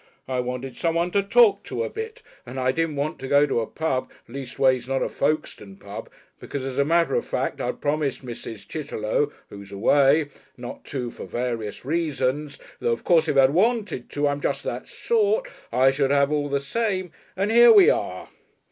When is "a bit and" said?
1.83-2.59